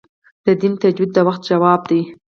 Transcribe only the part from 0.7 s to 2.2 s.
تجدید د وخت ځواب دی.